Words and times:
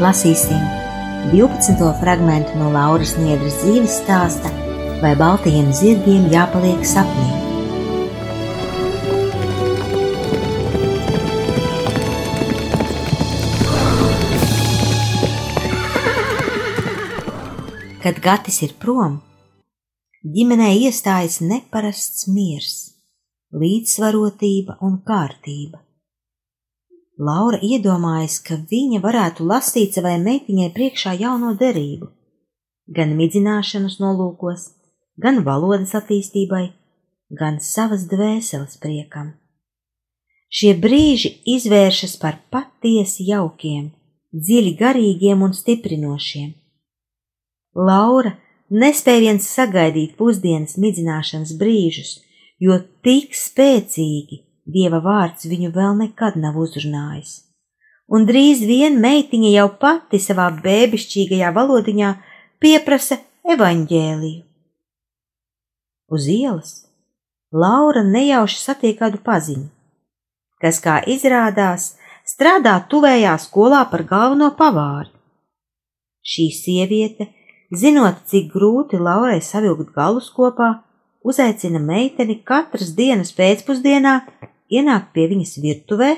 Lasīsim 0.00 0.60
12. 1.28 1.74
fragment 2.00 2.54
no 2.56 2.70
Lauras 2.72 3.10
Niedras 3.20 3.58
dzīves 3.60 3.98
stāsta, 4.00 4.48
vai 5.02 5.10
baltajiem 5.20 5.66
zirgiem 5.76 6.22
jāpaliek 6.32 6.86
sapnī. 6.88 7.26
Kad 18.00 18.22
Gatis 18.24 18.62
ir 18.64 18.72
prom, 18.80 19.20
ģimenē 20.24 20.72
iestājas 20.86 21.42
neparasts 21.44 22.24
miers, 22.32 22.80
līdzsvarotība 23.52 24.80
un 24.80 25.02
kārtība. 25.04 25.84
Laura 27.20 27.58
iedomājas, 27.60 28.38
ka 28.40 28.56
viņa 28.70 29.02
varētu 29.04 29.44
lasīt 29.44 29.98
savai 29.98 30.14
meitiņai 30.22 30.70
priekšā 30.72 31.12
jauno 31.20 31.50
derību, 31.60 32.08
gan 32.96 33.12
midzināšanas 33.18 33.98
nolūkos, 34.00 34.70
gan 35.20 35.42
valodas 35.44 35.92
attīstībai, 35.98 36.70
gan 37.42 37.60
savas 37.60 38.06
dvēseles 38.08 38.80
priekam. 38.80 39.34
Šie 40.48 40.72
brīži 40.80 41.34
izvēršas 41.58 42.16
par 42.24 42.40
patiesi 42.50 43.28
jaukiem, 43.28 43.90
dziļi 44.32 44.74
garīgiem 44.80 45.44
un 45.44 45.52
stiprinošiem. 45.54 46.54
Laura 47.76 48.38
nespēja 48.72 49.26
viens 49.28 49.46
sagaidīt 49.46 50.16
pusdienas 50.16 50.78
midzināšanas 50.80 51.52
brīžus, 51.60 52.16
jo 52.58 52.80
tik 53.04 53.36
spēcīgi 53.36 54.46
Dieva 54.74 55.00
vārds 55.04 55.48
viņu 55.50 55.70
vēl 55.74 55.96
nekad 56.02 56.36
nav 56.40 56.58
uzrunājis. 56.60 57.32
Un 58.10 58.26
drīz 58.26 58.62
vien 58.66 58.98
meitiņa 59.02 59.50
jau 59.54 59.68
pati 59.82 60.18
savā 60.22 60.48
bēbišķīgajā 60.64 61.50
valodiņā 61.56 62.10
pieprasa 62.62 63.20
evaņģēliju. 63.54 64.42
Uz 66.10 66.26
ielas 66.26 66.72
Laura 67.52 68.02
nejauši 68.06 68.58
satiek 68.62 68.98
kādu 68.98 69.18
paziņu, 69.26 69.66
kas, 70.62 70.78
kā 70.82 71.00
izrādās, 71.10 71.96
strādā 72.26 72.76
tuvējā 72.90 73.32
skolā 73.42 73.80
par 73.90 74.04
galveno 74.06 74.52
pavāri. 74.58 75.10
Šī 76.22 76.46
sieviete, 76.54 77.26
zinot, 77.74 78.22
cik 78.30 78.52
grūti 78.52 79.00
Laurai 79.02 79.40
savilkt 79.42 79.90
galus 79.96 80.28
kopā, 80.34 80.70
uzaicina 81.26 81.82
meiteni 81.82 82.38
katras 82.46 82.92
dienas 82.94 83.34
pēcpusdienā 83.34 84.14
ienākt 84.70 85.12
pie 85.14 85.26
viņas 85.30 85.56
virtuvē 85.64 86.10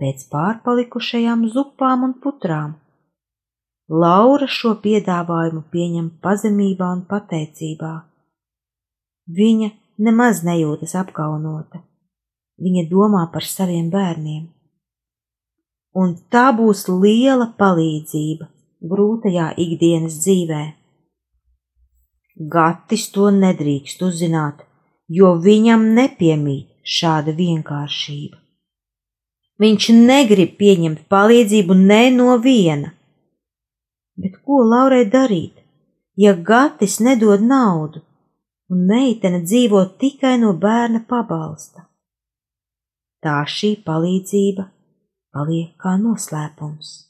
pēc 0.00 0.26
pārpalikušajām 0.32 1.46
zupām 1.52 2.04
un 2.08 2.14
putrām. 2.22 2.74
Laura 3.86 4.48
šo 4.50 4.74
piedāvājumu 4.82 5.62
pieņem 5.72 6.08
pazemībā 6.22 6.88
un 6.96 7.04
pateicībā. 7.10 7.92
Viņa 9.38 9.70
nemaz 10.06 10.42
nejūtas 10.46 10.96
apkaunota. 10.98 11.82
Viņa 12.62 12.86
domā 12.90 13.26
par 13.32 13.46
saviem 13.46 13.90
bērniem. 13.92 14.46
Un 15.96 16.16
tā 16.32 16.48
būs 16.56 16.86
liela 16.90 17.46
palīdzība 17.58 18.48
grūtajā 18.90 19.52
ikdienas 19.62 20.18
dzīvē. 20.24 20.62
Gatis 22.52 23.06
to 23.14 23.30
nedrīkst 23.32 24.02
uzzināt, 24.04 24.60
jo 25.08 25.32
viņam 25.40 25.86
nepiemīt 25.96 26.75
šāda 26.86 27.34
vienkāršība. 27.36 28.38
Viņš 29.60 29.88
negrib 29.96 30.56
pieņemt 30.60 31.06
palīdzību 31.12 31.76
ne 31.80 32.02
no 32.12 32.36
viena. 32.44 32.92
Bet 34.16 34.36
ko 34.44 34.60
Laurai 34.64 35.04
darīt, 35.12 35.56
ja 36.16 36.34
Gatis 36.36 36.98
nedod 37.00 37.42
naudu 37.44 38.02
un 38.72 38.84
meitene 38.88 39.42
dzīvo 39.44 39.82
tikai 40.00 40.36
no 40.40 40.52
bērna 40.52 41.02
pabalsta? 41.08 41.86
Tā 43.24 43.40
šī 43.48 43.76
palīdzība 43.84 44.68
paliek 45.32 45.74
kā 45.80 45.96
noslēpums. 46.00 47.05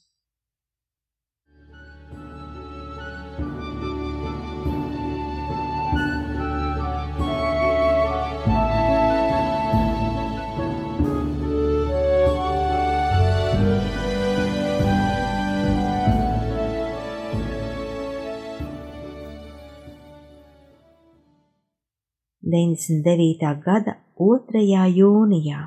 99. 22.57 23.61
gada 23.65 23.97
2. 24.17 24.65
jūnijā. 24.97 25.61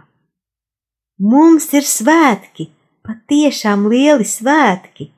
Mums 1.22 1.68
ir 1.78 1.86
svētki, 1.86 2.70
patiešām 3.06 3.86
lieli 3.92 4.26
svētki! 4.26 5.10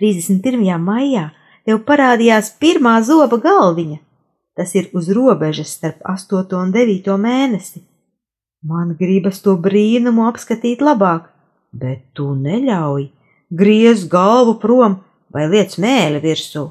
31. 0.00 0.66
maijā 0.84 1.30
tev 1.68 1.80
parādījās 1.88 2.50
pirmā 2.60 2.98
zoba 3.06 3.38
galviņa. 3.40 3.96
Tas 4.58 4.74
ir 4.76 4.90
uz 4.96 5.08
robežas 5.16 5.72
starp 5.78 6.02
8 6.04 6.52
un 6.58 6.74
9 6.74 7.16
mēnesi. 7.22 7.80
Man 8.60 8.92
gribas 8.98 9.40
to 9.44 9.54
brīnumu 9.56 10.26
apskatīt 10.28 10.82
labāk, 10.84 11.30
bet 11.72 12.10
tu 12.12 12.34
neļauj. 12.34 13.06
Griez 13.62 14.04
galvu 14.08 14.58
prom 14.60 14.98
vai 15.32 15.46
liec 15.48 15.78
mēli 15.80 16.20
virsū. 16.26 16.66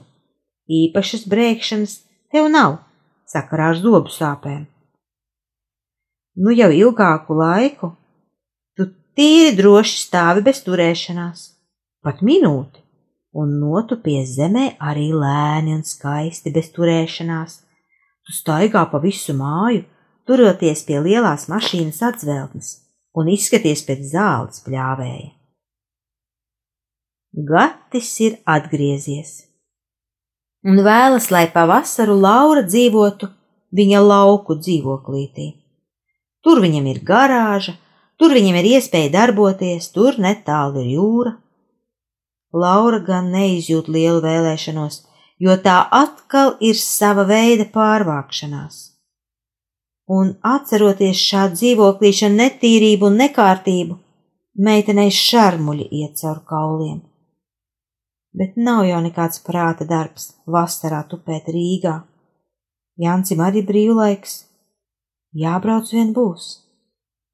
Īpašas 0.70 1.26
brēkšanas 1.32 1.98
tev 2.30 2.52
nav 2.54 2.78
sakarā 3.30 3.72
ar 3.74 3.80
zobu 3.80 4.12
sāpēm. 4.14 4.66
Nu 6.40 6.54
jau 6.56 6.70
ilgāku 6.72 7.36
laiku 7.36 7.92
tu 8.78 8.88
tīri 9.18 9.56
droši 9.58 9.98
stāvi 10.06 10.44
bez 10.46 10.62
turēšanās, 10.66 11.42
pat 12.06 12.22
minūti, 12.26 12.84
un 13.36 13.58
notupies 13.62 14.36
zemē 14.38 14.66
arī 14.92 15.10
lēni 15.14 15.76
un 15.78 15.84
skaisti 15.86 16.54
bez 16.56 16.72
turēšanās. 16.76 17.60
Tu 18.26 18.36
staigā 18.38 18.86
pa 18.92 19.02
visu 19.02 19.34
māju, 19.36 19.84
turoties 20.30 20.86
pie 20.86 21.02
lielās 21.02 21.48
mašīnas 21.52 22.02
atzveltnes 22.12 22.72
un 23.18 23.30
izskaties 23.34 23.84
pēc 23.88 24.08
zāles 24.14 24.64
pļāvēja. 24.66 25.34
Gatis 27.50 28.10
ir 28.26 28.40
atgriezies 28.50 29.49
un 30.66 30.82
vēlas, 30.84 31.30
lai 31.32 31.48
pavasaru 31.54 32.16
Laura 32.20 32.64
dzīvotu 32.68 33.30
viņa 33.76 34.02
lauku 34.04 34.58
dzīvoklītī. 34.60 35.52
Tur 36.44 36.62
viņam 36.64 36.88
ir 36.92 37.02
garāža, 37.06 37.76
tur 38.20 38.34
viņam 38.36 38.60
ir 38.62 38.72
iespēja 38.76 39.12
darboties, 39.16 39.92
tur 39.96 40.20
netālu 40.20 40.84
ir 40.84 40.92
jūra. 40.96 41.34
Laura 42.54 43.00
gan 43.06 43.30
neizjūt 43.34 43.90
lielu 43.92 44.22
vēlēšanos, 44.24 45.04
jo 45.40 45.56
tā 45.64 45.82
atkal 45.92 46.56
ir 46.60 46.80
sava 46.80 47.28
veida 47.30 47.68
pārvākšanās. 47.74 48.86
Un 50.10 50.34
atceroties 50.42 51.20
šādu 51.22 51.60
dzīvoklīšanu 51.60 52.40
netīrību 52.40 53.12
un 53.12 53.20
nekārtību, 53.22 54.00
meitenei 54.58 55.12
šarmuļi 55.14 55.86
iet 56.02 56.18
caur 56.24 56.42
kauliem. 56.50 57.09
Bet 58.34 58.58
nav 58.58 58.86
jau 58.88 59.00
nekāds 59.04 59.42
prāta 59.46 59.88
darbs 59.90 60.34
vasarā 60.48 61.02
tupēt 61.10 61.50
Rīgā. 61.54 61.96
Jancim 63.00 63.40
arī 63.42 63.64
brīvlaiks, 63.66 64.44
jābrauc 65.34 65.94
vien 65.94 66.12
būs, 66.14 66.50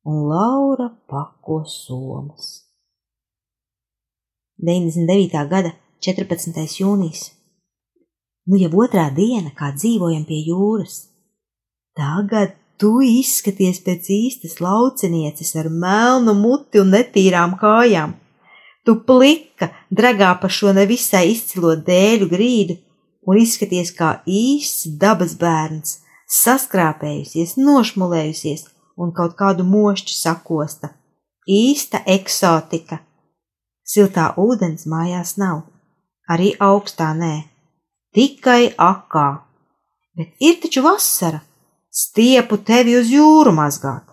un 0.06 0.28
Laura 0.30 0.92
pako 1.10 1.64
somas. 1.66 2.52
99. 4.62 5.42
gada 5.50 5.74
14. 6.06 6.62
jūnijas. 6.80 7.32
Nu 8.46 8.60
jau 8.62 8.70
otrā 8.86 9.10
diena, 9.10 9.50
kā 9.58 9.72
dzīvojam 9.74 10.24
pie 10.28 10.44
jūras. 10.46 11.08
Tagad 11.98 12.54
tu 12.80 13.00
izskaties 13.02 13.82
pēc 13.84 14.12
īstas 14.14 14.60
laucinieces 14.62 15.56
ar 15.60 15.72
melnu 15.72 16.36
muti 16.38 16.82
un 16.84 16.94
netīrām 16.94 17.56
kājām. 17.60 18.14
Tu 18.86 18.94
plika, 19.08 19.72
dragā 19.90 20.36
pa 20.42 20.50
šo 20.52 20.74
nevisai 20.78 21.32
izcilo 21.32 21.74
dēļu 21.88 22.28
grīdu 22.30 22.76
un 23.26 23.40
izskaties 23.42 23.92
kā 23.98 24.20
īsts 24.30 24.92
dabas 25.02 25.34
bērns, 25.42 26.00
saskrāpējusies, 26.30 27.56
nošmulējusies 27.58 28.68
un 29.02 29.14
kaut 29.16 29.34
kādu 29.40 29.66
mošķu 29.68 30.14
sakosta. 30.14 30.92
Īsta 31.46 32.02
eksotika. 32.10 33.00
Siltā 33.86 34.32
ūdens 34.42 34.88
mājās 34.90 35.36
nav, 35.38 35.66
arī 36.30 36.54
augstā 36.58 37.12
nē, 37.18 37.34
tikai 38.18 38.74
akā. 38.82 39.28
Bet 40.18 40.34
ir 40.42 40.58
taču 40.64 40.82
vasara, 40.86 41.42
stiepu 41.94 42.58
tevi 42.66 42.96
uz 42.98 43.12
jūru 43.14 43.54
mazgāt. 43.54 44.08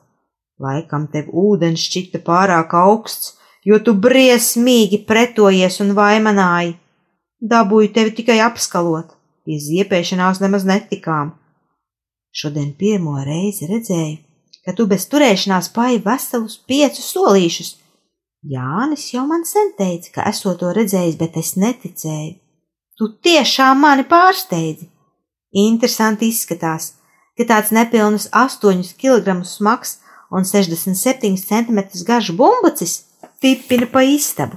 Laikam 0.61 1.07
tev 1.13 1.31
ūdens 1.33 1.81
šķita 1.89 2.21
pārāk 2.27 2.75
augsts, 2.77 3.39
jo 3.67 3.79
tu 3.85 3.95
briesmīgi 3.95 5.03
pretojies 5.09 5.79
un 5.85 5.95
vaimanāji. 5.99 6.77
Dabūju 7.43 7.93
tevi 7.95 8.15
tikai 8.19 8.39
apskalot, 8.45 9.15
pie 9.47 9.59
ziepēšanās 9.63 10.43
nemaz 10.43 10.67
netikām. 10.69 11.33
Šodien 12.33 12.71
pirmo 12.79 13.19
reizi 13.27 13.69
redzēju, 13.69 14.19
ka 14.65 14.75
tu 14.79 14.87
bez 14.91 15.09
turēšanās 15.11 15.73
pai 15.75 15.97
veselus 16.05 16.57
piecus 16.69 17.11
solīšus. 17.13 17.75
Jānis 18.53 19.11
jau 19.15 19.27
man 19.27 19.45
sen 19.47 19.75
teica, 19.79 20.11
ka 20.15 20.25
esot 20.31 20.59
to 20.63 20.71
redzējis, 20.75 21.19
bet 21.19 21.37
es 21.39 21.55
neticēju. 21.59 22.35
Tu 22.99 23.09
tiešām 23.27 23.83
mani 23.83 24.07
pārsteidzi. 24.09 24.89
Interesanti 25.63 26.31
izskatās, 26.33 26.95
ka 27.37 27.47
tāds 27.49 27.71
nepilnus 27.75 28.29
8 28.33 28.83
kg 28.99 29.43
smags 29.47 29.99
un 30.33 30.47
67 30.49 31.37
cm 31.37 31.81
garš 32.09 32.33
bumbucis 32.39 33.12
tipina 33.43 33.87
pa 33.87 34.03
istabu. 34.03 34.57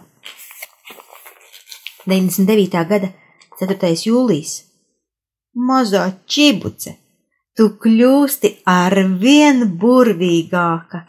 99. 2.06 2.86
gada 2.90 3.10
4. 3.60 3.90
jūlijas. 4.06 4.60
Mazā 5.56 6.04
čibuce, 6.30 6.92
tu 7.58 7.72
kļūsti 7.82 8.52
ar 8.70 8.94
vien 9.22 9.64
burvīgāka. 9.82 11.02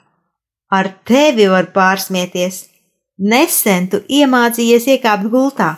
Ar 0.73 0.89
tevi 1.05 1.49
var 1.53 1.69
pārsmieties. 1.75 2.63
Nesen 3.19 3.91
tu 3.93 4.01
iemācījies 4.09 4.87
iekāpt 4.95 5.29
gultā, 5.33 5.75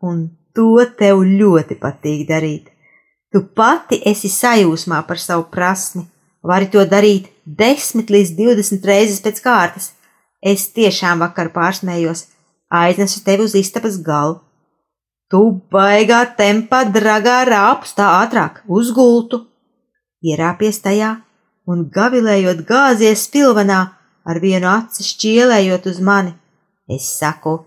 un 0.00 0.26
to 0.56 0.84
tev 0.98 1.22
ļoti 1.24 1.76
patīk 1.80 2.26
darīt. 2.28 2.68
Tu 3.32 3.42
pati 3.56 4.00
esi 4.04 4.28
sajūsmā 4.32 5.00
par 5.08 5.20
savu 5.20 5.46
prasmi, 5.52 6.04
vari 6.42 6.68
to 6.72 6.84
darīt 6.88 7.30
10 7.46 8.12
līdz 8.12 8.36
20 8.36 8.88
reizes 8.90 9.20
pēc 9.24 9.42
kārtas 9.44 9.90
Es 10.40 10.70
tiešām 10.72 11.20
vakar 11.20 11.50
pārsmējos, 11.52 12.26
aiznesu 12.72 13.20
tevi 13.24 13.44
uz 13.44 13.54
istabas 13.58 13.98
galu. 14.00 14.40
Tu 15.30 15.40
baigā 15.70 16.24
tempā 16.36 16.82
dragā 16.90 17.42
rāpus 17.46 17.92
tā 17.94 18.08
ātrāk, 18.22 18.62
uz 18.66 18.90
gultu. 18.96 19.44
Ierāpies 20.24 20.80
tajā 20.82 21.12
un 21.70 21.86
gavilējot 21.92 22.64
gāzies 22.66 23.26
spilvenā, 23.28 23.80
ar 24.26 24.40
vienu 24.42 24.68
aci 24.72 25.06
šķielējot 25.06 25.86
uz 25.92 26.00
mani. 26.02 26.34
Es 26.90 27.06
saku, 27.20 27.60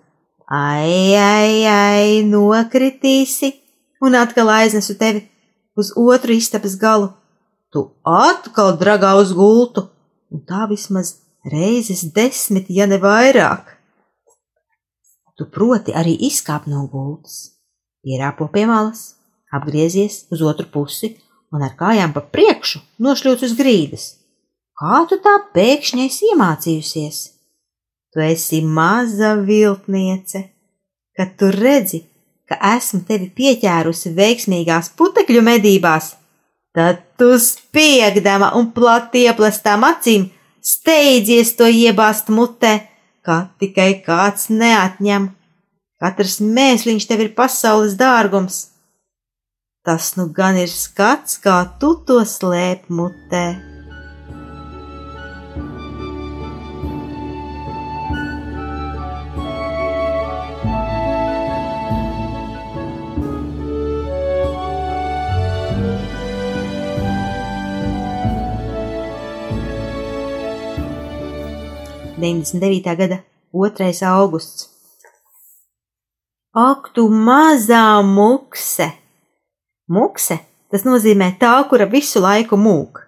ai, 0.49 1.15
ai, 1.15 1.63
ai, 1.69 2.09
nokritīsi, 2.27 3.53
un 4.03 4.17
atkal 4.19 4.51
aiznesu 4.51 4.97
tevi 4.99 5.23
uz 5.79 5.93
otru 5.95 6.35
istabas 6.35 6.75
galu. 6.79 7.13
Tu 7.71 7.85
atkal 8.03 8.75
dragā 8.77 9.15
uz 9.21 9.31
gultu, 9.33 9.87
un 10.33 10.43
tā 10.49 10.67
vismaz 10.69 11.22
reizes 11.51 12.03
desmit, 12.15 12.69
ja 12.69 12.87
ne 12.87 12.99
vairāk. 13.01 13.73
Tu 15.37 15.47
proti 15.49 15.93
arī 15.97 16.13
izkāp 16.27 16.67
no 16.69 16.85
gultas, 16.87 17.55
ierāpo 18.05 18.47
pie 18.53 18.67
malas, 18.69 19.15
apgriezies 19.53 20.25
uz 20.33 20.43
otru 20.45 20.67
pusi 20.69 21.15
un 21.53 21.65
ar 21.65 21.73
kājām 21.77 22.13
pa 22.13 22.21
priekšu 22.21 22.81
nošļūts 23.01 23.47
uz 23.47 23.55
grīdas. 23.57 24.05
Kā 24.77 25.03
tu 25.09 25.19
tā 25.21 25.35
pēkšņi 25.53 26.07
esi 26.07 26.29
iemācījusies? 26.33 27.19
Tu 28.13 28.21
esi 28.25 28.61
maza 28.61 29.33
viltniece, 29.41 30.43
kad 31.17 31.33
tu 31.37 31.49
redzi, 31.53 32.03
ka 32.49 32.57
esmu 32.75 33.01
tevi 33.07 33.29
pieķērusi 33.33 34.13
veiksmīgās 34.17 34.91
putekļu 34.97 35.41
medībās, 35.45 36.13
tad 36.77 37.01
tu 37.17 37.33
spiegdama 37.41 38.51
un 38.57 38.69
plati 38.73 39.25
ieplestām 39.27 39.85
acīm 39.87 40.27
steidzies 40.63 41.53
to 41.59 41.67
iebāzt 41.67 42.31
mutē, 42.33 42.87
kā 43.23 43.49
tikai 43.59 43.91
kāds 44.05 44.49
neatņem. 44.49 45.31
Katrs 46.03 46.39
mēsliņš 46.43 47.07
tev 47.07 47.27
ir 47.27 47.35
pasaules 47.35 47.97
dārgums. 47.99 48.63
Tas 49.83 50.13
nu 50.15 50.29
gan 50.31 50.59
ir 50.59 50.71
skats, 50.71 51.37
kā 51.43 51.59
tu 51.79 51.95
to 52.07 52.23
slēp 52.27 52.87
mutē. 52.87 53.72
99. 72.23 72.95
gada 72.97 73.23
2. 73.51 74.05
augusts. 74.07 74.69
Ak, 76.53 76.93
tu 76.95 77.09
mazā 77.09 77.99
mukse! 78.05 78.87
Mukse 79.89 80.39
tas 80.71 80.85
nozīmē 80.87 81.33
tā, 81.41 81.51
kura 81.69 81.85
visu 81.89 82.21
laiku 82.23 82.57
mūk. 82.57 83.03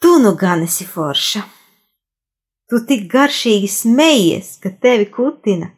Tu 0.00 0.16
nu 0.22 0.32
gan 0.40 0.64
esi 0.64 0.86
forša! 0.88 1.44
Tu 2.66 2.80
tik 2.88 3.04
garšīgi 3.12 3.68
smejies, 3.70 4.56
ka 4.62 4.72
tevi 4.82 5.06
kutina, 5.12 5.68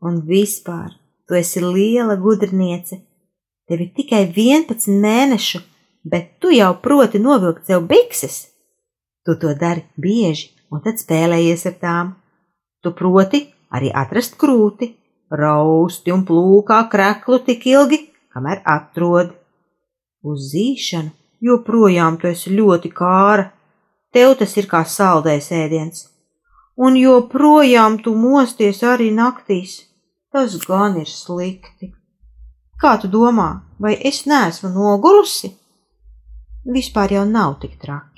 un 0.00 0.22
vispār 0.30 0.94
tu 1.28 1.36
esi 1.36 1.60
liela 1.60 2.16
gudrniece. 2.16 3.02
Tev 3.68 3.82
ir 3.82 3.90
tikai 3.98 4.22
11 4.30 4.86
mēnešu, 5.02 5.60
bet 6.06 6.36
tu 6.40 6.54
jau 6.54 6.70
proti 6.80 7.20
novilkt 7.20 7.66
sev 7.66 7.84
bikses. 7.90 8.46
Tu 9.26 9.34
to 9.42 9.52
dari 9.58 9.82
bieži, 10.00 10.55
un 10.72 10.82
tad 10.84 11.00
spēlējies 11.00 11.66
ar 11.70 11.76
tām. 11.82 12.14
Tu 12.82 12.92
proti 12.94 13.42
arī 13.74 13.90
atrast 13.90 14.36
krūti, 14.40 14.92
rausti 15.30 16.14
un 16.14 16.24
plūkā 16.26 16.80
kreklu 16.92 17.40
tik 17.46 17.66
ilgi, 17.66 18.00
kamēr 18.34 18.62
atrod. 18.64 19.34
Uz 20.26 20.50
zīšanu 20.52 21.12
joprojām 21.46 22.18
tu 22.20 22.30
esi 22.30 22.54
ļoti 22.54 22.90
kāra, 22.94 23.50
tev 24.14 24.36
tas 24.40 24.56
ir 24.56 24.68
kā 24.70 24.82
saldējs 24.88 25.50
ēdiens, 25.54 26.06
un 26.76 26.96
joprojām 27.00 28.00
tu 28.02 28.14
mosties 28.16 28.82
arī 28.82 29.12
naktīs. 29.14 29.82
Tas 30.32 30.56
gan 30.68 30.98
ir 31.00 31.08
slikti. 31.08 31.92
Kā 32.76 32.96
tu 33.00 33.08
domā, 33.08 33.62
vai 33.80 33.94
es 34.10 34.26
neesmu 34.28 34.68
nogurusi? 34.74 35.54
Vispār 36.66 37.14
jau 37.14 37.24
nav 37.24 37.56
tik 37.62 37.78
traki. 37.80 38.15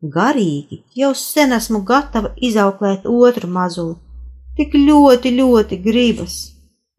Garīgi 0.00 0.78
jau 0.96 1.10
sen 1.14 1.52
esmu 1.52 1.82
gatava 1.84 2.30
izauklēt 2.40 3.04
otru 3.04 3.50
mazuli. 3.52 3.98
Tik 4.56 4.72
ļoti, 4.74 5.34
ļoti 5.36 5.76
gribas. 5.84 6.36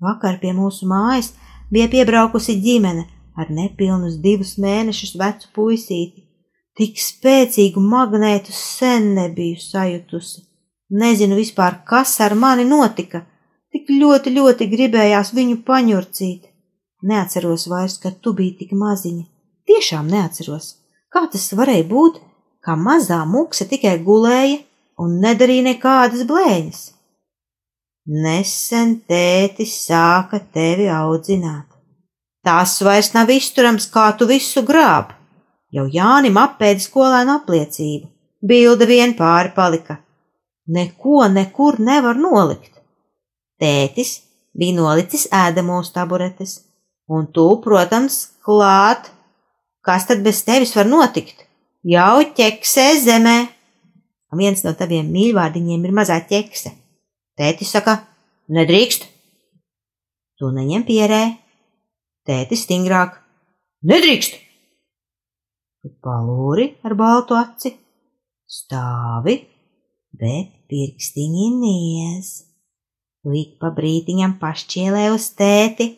Vakar 0.02 0.38
pie 0.42 0.54
mūsu 0.54 0.86
mājas 0.90 1.32
bija 1.74 1.90
piebraukusi 1.90 2.60
ģimene 2.62 3.08
ar 3.38 3.50
nepilnus 3.50 4.20
divus 4.22 4.54
mēnešus 4.62 5.16
vecu 5.18 5.50
puisīti. 5.56 6.28
Tik 6.78 7.02
spēcīgu 7.02 7.82
magnētu 7.82 8.54
sen 8.54 9.12
nebiju 9.18 9.58
sajutusi. 9.60 10.46
Nezinu 10.92 11.36
vispār, 11.40 11.82
kas 11.88 12.20
ar 12.22 12.36
mani 12.36 12.66
notika. 12.70 13.26
Tik 13.72 13.90
ļoti, 13.98 14.34
ļoti 14.38 14.68
gribējās 14.72 15.34
viņu 15.34 15.62
paņurcīt. 15.68 16.50
Neatceros 17.02 17.66
vairs, 17.72 17.98
ka 17.98 18.12
tu 18.12 18.36
biji 18.38 18.60
tik 18.62 18.74
maziņa. 18.78 19.24
Tiešām 19.66 20.10
neatceros. 20.12 20.76
Kā 21.10 21.26
tas 21.32 21.50
varēja 21.58 21.88
būt? 21.90 22.20
Kā 22.66 22.78
mazā 22.78 23.22
mukse 23.26 23.68
tikai 23.70 23.98
gulēja 24.06 24.60
un 25.02 25.20
nedarīja 25.24 25.68
nekādas 25.72 26.26
blēņas. 26.30 26.82
Nesen 28.12 28.96
tētis 29.10 29.76
sāka 29.86 30.40
tevi 30.54 30.88
audzināt. 30.90 31.68
Tas 32.46 32.80
vairs 32.82 33.12
nav 33.14 33.30
izturams, 33.30 33.86
kā 33.94 34.08
tu 34.18 34.26
visu 34.30 34.64
grāb. 34.66 35.14
Jau 35.72 35.86
Jānim 35.88 36.40
apēdi 36.42 36.84
skolēnu 36.84 37.38
apliecību, 37.38 38.10
bilde 38.42 38.88
vien 38.90 39.14
pāri 39.18 39.54
palika. 39.56 40.00
Neko 40.68 41.28
nekur 41.30 41.78
nevar 41.80 42.18
nolikt. 42.18 42.74
Tētis 43.62 44.18
bija 44.58 44.76
nolicis 44.80 45.28
ēdamos 45.32 45.94
taburetes, 45.94 46.58
un 47.08 47.30
tu, 47.32 47.46
protams, 47.64 48.18
klāt. 48.44 49.12
Kas 49.86 50.10
tad 50.10 50.26
bez 50.26 50.42
tevis 50.46 50.74
var 50.78 50.90
notikt? 50.90 51.46
Jau 51.82 52.22
ķeksē 52.38 52.92
zemē. 53.02 53.38
Un 54.32 54.40
viens 54.40 54.62
no 54.64 54.76
taviem 54.78 55.08
mīļvārdiņiem 55.12 55.88
ir 55.88 55.96
mazā 55.98 56.20
ķekse. 56.30 56.72
Tētis 57.40 57.72
saka, 57.74 57.98
nedrīkst. 58.54 59.08
Tu 60.38 60.52
neņem 60.54 60.86
pierē. 60.86 61.24
Tētis 62.30 62.68
stingrāk, 62.68 63.18
nedrīkst. 63.90 64.38
Tu 65.82 65.90
palūri 66.06 66.68
ar 66.86 66.94
baltu 66.94 67.34
aci, 67.34 67.74
stāvi, 68.46 69.40
bet 70.14 70.54
pirkstiņi 70.70 71.50
niez. 71.58 72.32
Līk 73.26 73.58
pa 73.62 73.74
brītiņam 73.74 74.38
pašķielē 74.42 75.08
uz 75.16 75.32
tēti, 75.38 75.90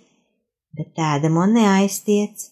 bet 0.79 0.95
tēdamo 0.95 1.43
neaiztiec. 1.51 2.47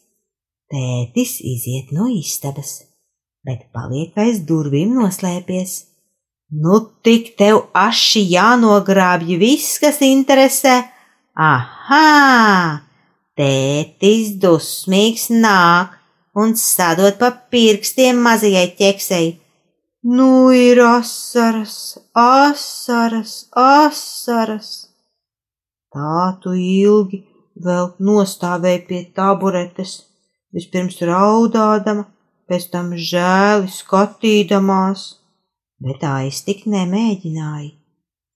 Tētis 0.71 1.39
iziet 1.47 1.95
no 1.95 2.11
istabas, 2.11 2.90
bet 3.47 3.65
paliek 3.73 4.17
aiz 4.21 4.41
durvīm 4.47 4.93
noslēpies. 4.97 5.77
Nu, 6.51 6.81
tik 7.05 7.33
tev 7.39 7.63
aši 7.77 8.25
jānogrābj 8.33 9.37
viss, 9.39 9.79
kas 9.79 10.01
interesē. 10.03 10.81
Aha! 11.39 12.83
Tētis 13.39 14.35
dusmīgs 14.41 15.29
nāk 15.31 15.95
un 16.35 16.53
sadot 16.59 17.15
pa 17.19 17.31
pirkstiem 17.31 18.19
mazajai 18.25 18.67
ķeksei. 18.77 19.29
Nu 20.03 20.51
ir 20.51 20.81
asaras, 20.83 21.97
asaras, 22.17 23.33
asaras. 23.55 24.69
Tā 25.93 26.23
tu 26.43 26.55
ilgi 26.57 27.21
vēl 27.61 27.91
nostāvēji 27.99 28.81
pie 28.87 29.01
taburetes, 29.15 29.99
vispirms 30.55 30.97
raudādama, 31.05 32.07
pēc 32.51 32.67
tam 32.75 32.91
žēli 32.99 33.71
skatīdamās 33.71 35.07
bet 35.81 36.03
aiztikt 36.05 36.67
nemēģināja. 36.69 37.71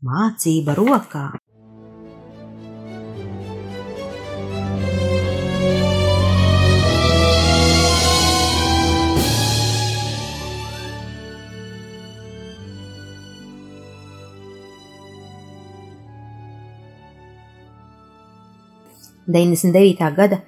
Mācība 0.05 0.75
rokā. 0.77 1.27
Deviņdesmit 19.25 19.73
devītā 19.73 20.11
gada 20.17 20.43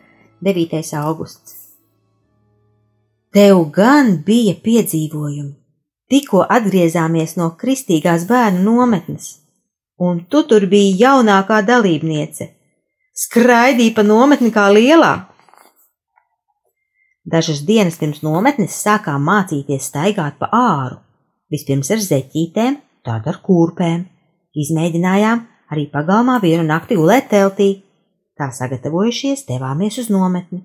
9. 0.45 0.93
augusts. 1.01 1.56
Tev 3.37 3.59
gan 3.69 4.07
bija 4.25 4.55
piedzīvojumi, 4.65 5.51
Tikko 6.09 6.39
atgriezāmies 6.55 7.35
no 7.37 7.51
kristīgās 7.61 8.23
bērnu 8.29 8.63
nometnes, 8.65 9.25
un 10.01 10.21
tu 10.31 10.39
tur 10.49 10.63
biji 10.71 10.93
jaunākā 11.01 11.59
dalībniece. 11.67 12.47
Skraidīja 13.23 13.93
pa 13.97 14.05
nometni 14.07 14.49
kā 14.55 14.63
lielā. 14.73 15.11
Dažas 17.27 17.59
dienas 17.67 17.99
pirms 17.99 18.23
nometnes 18.25 18.77
sākām 18.85 19.27
mācīties 19.27 19.89
staigāt 19.91 20.39
pa 20.39 20.49
āru. 20.61 20.97
Vispirms 21.53 21.91
ar 21.93 22.01
zeķītēm, 22.05 22.79
tad 23.05 23.27
ar 23.27 23.37
kūrpēm. 23.43 24.07
Izmēģinājām 24.63 25.43
arī 25.75 25.85
pagalmā 25.91 26.39
vienu 26.41 26.63
nakti 26.71 26.97
gulēt 26.97 27.29
teltī. 27.35 27.69
Tā 28.39 28.49
sagatavojušies, 28.55 29.45
devāmies 29.51 30.01
uz 30.01 30.09
nometni. 30.09 30.63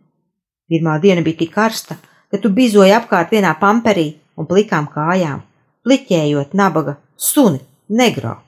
Pirmā 0.73 0.97
diena 1.03 1.27
bija 1.27 1.43
tik 1.43 1.53
karsta, 1.59 1.99
ka 1.99 2.12
tu 2.41 2.53
bizoji 2.55 2.95
apkārt 2.97 3.33
vienā 3.35 3.53
pamperī, 3.61 4.09
un 4.39 4.49
plikām 4.49 4.89
kājām, 4.93 5.43
pliķējot 5.85 6.55
nabaga 6.57 6.97
suni, 7.17 7.61
negro. 7.89 8.39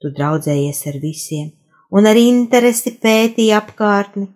Tu 0.00 0.10
draudzējies 0.12 0.82
ar 0.90 0.98
visiem 1.00 1.52
un 1.94 2.08
ar 2.10 2.18
interesi 2.18 2.92
pētīji 3.00 3.54
apkārtni. 3.56 4.26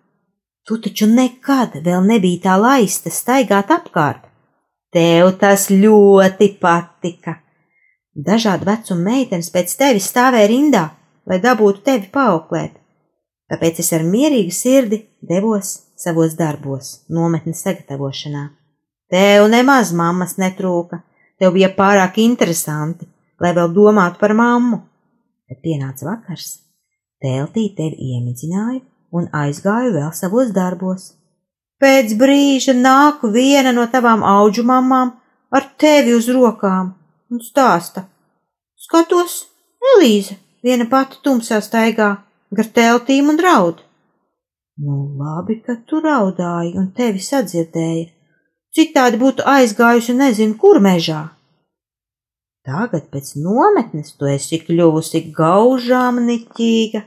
Tu 0.65 0.77
taču 0.85 1.07
nekad 1.09 1.79
vēl 1.85 2.05
nebija 2.07 2.43
tā 2.45 2.55
laista 2.61 3.11
staigāt 3.11 3.71
apkārt. 3.73 4.23
Tev 4.93 5.35
tas 5.41 5.67
ļoti 5.69 6.53
patika. 6.61 7.35
Dažādu 8.15 8.65
vecumu 8.69 9.05
meitenes 9.05 9.51
pēc 9.53 9.75
tevis 9.77 10.09
stāvēja 10.11 10.49
rindā, 10.49 10.83
lai 11.29 11.39
dabūtu 11.43 11.83
tevi 11.85 12.09
paauklēt. 12.13 12.78
Tāpēc 13.49 13.81
es 13.81 13.91
ar 13.97 14.05
mierīgu 14.05 14.53
sirdi 14.53 15.01
devos 15.25 15.73
savos 15.97 16.35
darbos, 16.37 16.99
nometnes 17.09 17.63
sagatavošanā. 17.65 18.45
Tev 19.09 19.47
nemaz 19.49 19.91
mammas 19.95 20.37
netrūka, 20.37 21.01
tev 21.41 21.55
bija 21.57 21.71
pārāk 21.73 22.19
interesanti, 22.21 23.07
lai 23.41 23.55
vēl 23.57 23.73
domātu 23.73 24.21
par 24.21 24.35
mammu. 24.37 24.83
Kad 25.49 25.63
pienāca 25.65 26.05
vakars, 26.11 26.59
teltī 27.23 27.71
tevi 27.77 28.13
iemidzināju 28.13 28.83
un 29.17 29.25
aizgāju 29.33 29.95
vēl 29.97 30.13
savos 30.13 30.53
darbos. 30.53 31.15
Pēc 31.81 32.13
brīža 32.19 32.75
nāku 32.77 33.31
viena 33.33 33.73
no 33.73 33.87
tavām 33.89 34.21
auģu 34.21 34.65
mamām 34.67 35.15
ar 35.49 35.65
tevi 35.79 36.13
uz 36.13 36.29
rokām 36.29 36.93
un 37.31 37.41
stāsta. 37.41 38.05
Skatos, 38.77 39.45
Elīze, 39.95 40.35
viena 40.63 40.85
pati 40.91 41.17
tumsā 41.23 41.63
staigā 41.63 42.11
gar 42.55 42.69
teltīm 42.75 43.29
un 43.33 43.41
raud. 43.43 43.83
Nu, 44.79 45.01
labi, 45.19 45.59
ka 45.65 45.75
tu 45.87 45.99
raudāji 46.03 46.77
un 46.79 46.91
tevi 46.95 47.19
sadzirdēja 47.23 48.07
citādi 48.75 49.19
būtu 49.19 49.43
aizgājusi 49.43 50.15
nezinu 50.15 50.55
kur 50.61 50.79
mežā. 50.83 51.25
Tagad 52.69 53.07
pēc 53.13 53.33
nometnes 53.41 54.13
tu 54.19 54.27
esi 54.29 54.59
kļuvusi 54.61 55.23
gaužām 55.35 56.19
niķīga, 56.25 57.01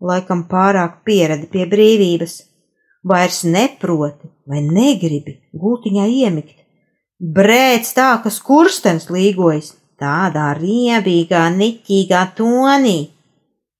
laikam 0.00 0.46
pārāk 0.50 1.02
pieradi 1.06 1.46
pie 1.52 1.66
brīvības, 1.70 2.36
vairs 3.04 3.44
neproti 3.44 4.30
vai 4.48 4.64
negribi 4.64 5.36
gultiņā 5.56 6.08
iemigt. 6.22 6.56
Brēc 7.20 7.92
tā, 7.96 8.10
ka 8.24 8.32
skurstens 8.32 9.10
līgojas 9.12 9.74
tādā 10.00 10.50
riebīgā, 10.56 11.44
niķīgā 11.54 12.22
tonī, 12.36 12.98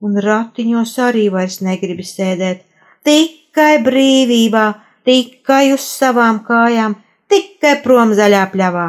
un 0.05 0.17
ratiņos 0.25 0.95
arī 1.05 1.29
vairs 1.33 1.61
negribi 1.65 2.05
sēdēt, 2.07 2.65
tikai 3.07 3.81
brīvībā, 3.85 4.67
tikai 5.07 5.73
uz 5.75 5.85
savām 5.85 6.43
kājām, 6.47 6.97
tikai 7.31 7.77
prom 7.85 8.15
zaļā 8.17 8.47
pļavā. 8.53 8.89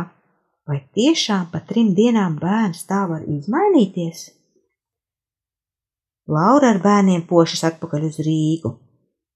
Vai 0.67 0.79
tiešām 0.95 1.49
pa 1.51 1.59
trim 1.67 1.91
dienām 1.97 2.37
bērns 2.39 2.85
tā 2.87 3.03
var 3.09 3.25
izmainīties? 3.27 4.29
Laura 6.31 6.69
ar 6.71 6.79
bērniem 6.79 7.25
pošas 7.27 7.65
atpakaļ 7.71 8.05
uz 8.07 8.19
Rīgu. 8.23 8.77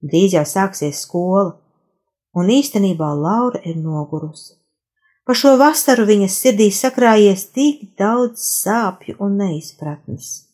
Drīz 0.05 0.35
jau 0.37 0.45
sāksies 0.47 1.01
skola, 1.03 1.57
un 2.37 2.51
īstenībā 2.53 3.09
Laura 3.19 3.59
ir 3.65 3.79
nogurusi. 3.81 4.53
Pa 5.25 5.33
šo 5.33 5.55
vasaru 5.57 6.05
viņas 6.05 6.37
sirdī 6.37 6.69
sakrājies 6.69 7.47
tik 7.55 7.95
daudz 7.97 8.45
sāpju 8.61 9.17
un 9.25 9.39
neizpratnes. 9.41 10.44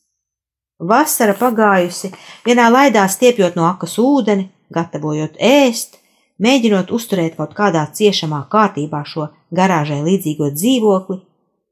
Vasara 0.81 1.35
pagājusi, 1.37 2.09
vienā 2.45 2.65
laidā 2.73 3.03
stiepjot 3.05 3.57
no 3.57 3.67
akas 3.69 3.99
ūdeni, 4.01 4.47
gatavojot 4.73 5.37
ēst, 5.37 5.99
mēģinot 6.41 6.89
uzturēt 6.95 7.37
kaut 7.37 7.53
kādā 7.57 7.83
ciešamā 7.93 8.47
kārtībā 8.49 9.03
šo 9.05 9.27
garāžai 9.53 10.01
līdzīgo 10.07 10.49
dzīvokli, 10.55 11.19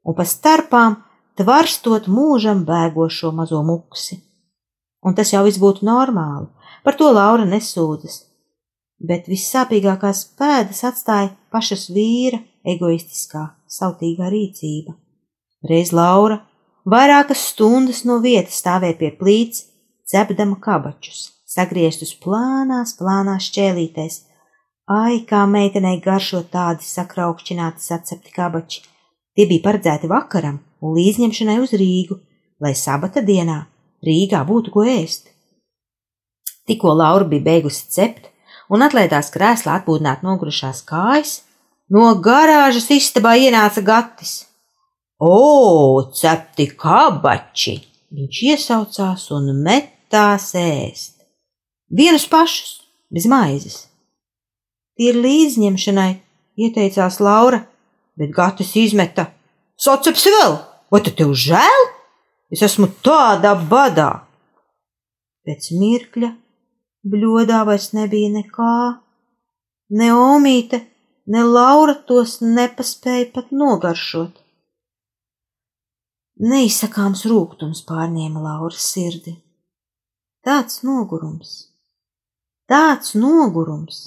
un 0.06 0.16
pa 0.16 0.26
starpām 0.26 1.00
tvarstot 1.40 2.06
mūžam 2.06 2.62
bēgošo 2.68 3.32
mazo 3.34 3.64
muksi. 3.66 4.20
Un 5.02 5.16
tas 5.18 5.32
jau 5.32 5.42
viss 5.46 5.58
būtu 5.58 5.86
normāli, 5.88 6.46
par 6.84 6.94
to 7.00 7.08
Laura 7.10 7.46
nesūdzas, 7.48 8.20
bet 9.00 9.26
vissāpīgākās 9.32 10.22
pēdas 10.38 10.84
atstāja 10.86 11.32
pašas 11.50 11.88
vīra 11.90 12.38
egoistiskā, 12.68 13.48
sautīgā 13.66 14.28
rīcība. 14.30 14.94
Reiz 15.66 15.90
Laura 15.96 16.44
vairākas 16.86 17.50
stundas 17.52 18.04
no 18.08 18.20
vietas 18.24 18.62
stāvēja 18.62 18.98
pie 19.00 19.12
plīts, 19.20 19.66
cepdama 20.08 20.58
kabačus, 20.62 21.30
sagrieztus 21.48 22.14
plānās, 22.18 22.96
plānās 22.98 23.50
šķēlītēs, 23.50 24.24
Ai, 24.90 25.20
kā 25.22 25.44
meitenei 25.46 26.00
garšo 26.02 26.40
tādi 26.50 26.82
sakraukšķināti 26.82 27.84
sacepti 27.84 28.32
kabači. 28.34 28.80
Tie 29.38 29.44
bija 29.46 29.62
paredzēti 29.68 30.08
vakaram 30.10 30.56
un 30.82 30.96
līdzņemšanai 30.96 31.60
uz 31.62 31.74
Rīgu, 31.78 32.16
lai 32.58 32.72
sabata 32.74 33.22
dienā 33.22 33.60
Rīgā 34.02 34.40
būtu 34.48 34.74
ko 34.74 34.82
ēst. 34.82 35.30
Tikko 36.66 36.96
Laura 36.98 37.28
bija 37.30 37.46
beigusi 37.46 37.86
cept 37.94 38.26
un 38.66 38.82
atlaidās 38.82 39.30
krēslā 39.30 39.78
atpūtināt 39.78 40.26
nogurušās 40.26 40.82
kājas, 40.90 41.36
no 41.86 42.10
garāžas 42.18 42.90
istabā 42.90 43.36
ienāca 43.38 43.86
Gatis. 43.86 44.49
O, 45.20 46.00
cepti 46.16 46.64
kabači! 46.80 47.74
Viņš 48.10 48.38
iesaucās 48.48 49.26
un 49.36 49.50
metās 49.62 50.46
ēst. 50.56 51.20
Vienus 51.92 52.24
pašus, 52.30 52.80
bez 53.12 53.28
maizes. 53.28 53.76
Tie 54.96 55.12
ir 55.12 55.20
līdzņemšanai, 55.20 56.14
ieteicās 56.64 57.20
Laura, 57.20 57.60
bet 58.16 58.32
Gatis 58.32 58.72
izmeta. 58.80 59.28
Sacepsi 59.76 60.32
vēl, 60.32 60.56
vai 60.88 61.02
tu 61.04 61.12
tev 61.12 61.36
žēl? 61.36 61.86
Es 62.50 62.64
esmu 62.64 62.88
tādā 63.04 63.52
badā. 63.68 64.10
Pēc 65.44 65.70
mirkļa 65.76 66.32
bļodā 67.12 67.62
vairs 67.68 67.92
nebija 67.92 68.32
nekā. 68.40 68.74
Ne 70.00 70.12
omīte, 70.16 70.80
ne 71.28 71.44
Laura 71.44 72.00
tos 72.08 72.38
nepaspēja 72.40 73.34
pat 73.36 73.52
nogaršot. 73.52 74.39
Neizsakāms 76.40 77.26
rūkums 77.28 77.82
pārņēma 77.84 78.40
Lauras 78.40 78.80
sirdi. 78.88 79.34
Tāds 80.40 80.78
nogurums, 80.80 81.50
tāds 82.64 83.12
nogurums, 83.12 83.98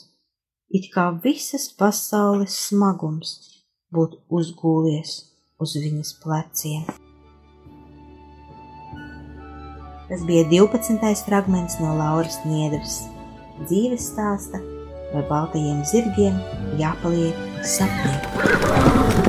it 0.74 0.88
kā 0.96 1.12
visas 1.22 1.68
pasaules 1.78 2.56
smagums 2.72 3.36
būtu 3.94 4.18
uzgūlies 4.34 5.12
uz 5.62 5.76
viņas 5.78 6.16
pleciem. 6.24 6.88
Tas 10.10 10.26
bija 10.26 10.48
12. 10.50 11.06
fragments 11.28 11.78
no 11.84 11.94
Lauras 12.00 12.40
Niedras 12.50 13.04
dzīves 13.68 14.10
stāsta, 14.10 14.58
vai 15.14 15.22
baltajiem 15.30 15.86
zirgiem 15.86 16.42
jāpaliek 16.82 17.46
sapnī. 17.62 19.23